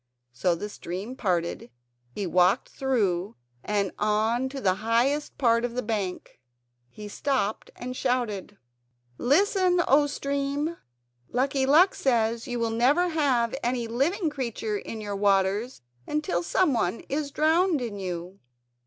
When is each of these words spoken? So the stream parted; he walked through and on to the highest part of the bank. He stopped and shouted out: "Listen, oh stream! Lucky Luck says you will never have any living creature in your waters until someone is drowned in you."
So 0.33 0.55
the 0.55 0.67
stream 0.67 1.15
parted; 1.15 1.69
he 2.09 2.25
walked 2.25 2.69
through 2.69 3.35
and 3.63 3.91
on 3.99 4.49
to 4.49 4.59
the 4.59 4.73
highest 4.81 5.37
part 5.37 5.63
of 5.63 5.75
the 5.75 5.83
bank. 5.83 6.39
He 6.89 7.07
stopped 7.07 7.69
and 7.75 7.95
shouted 7.95 8.53
out: 8.53 8.57
"Listen, 9.19 9.79
oh 9.87 10.07
stream! 10.07 10.77
Lucky 11.29 11.67
Luck 11.67 11.93
says 11.93 12.47
you 12.47 12.57
will 12.57 12.71
never 12.71 13.09
have 13.09 13.53
any 13.61 13.87
living 13.87 14.31
creature 14.31 14.75
in 14.79 15.01
your 15.01 15.15
waters 15.15 15.83
until 16.07 16.41
someone 16.41 17.01
is 17.01 17.29
drowned 17.29 17.79
in 17.79 17.99
you." 17.99 18.39